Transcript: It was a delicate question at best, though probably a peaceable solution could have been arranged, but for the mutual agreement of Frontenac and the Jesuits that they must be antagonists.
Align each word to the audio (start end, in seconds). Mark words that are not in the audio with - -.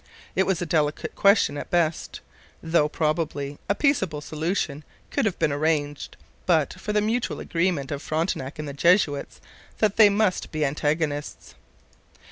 It 0.35 0.47
was 0.47 0.63
a 0.63 0.65
delicate 0.65 1.13
question 1.13 1.59
at 1.59 1.69
best, 1.69 2.21
though 2.63 2.89
probably 2.89 3.59
a 3.69 3.75
peaceable 3.75 4.19
solution 4.19 4.83
could 5.11 5.25
have 5.25 5.37
been 5.37 5.51
arranged, 5.51 6.17
but 6.47 6.73
for 6.73 6.91
the 6.91 7.01
mutual 7.01 7.39
agreement 7.39 7.91
of 7.91 8.01
Frontenac 8.01 8.57
and 8.57 8.67
the 8.67 8.73
Jesuits 8.73 9.39
that 9.77 9.97
they 9.97 10.09
must 10.09 10.51
be 10.51 10.65
antagonists. 10.65 11.53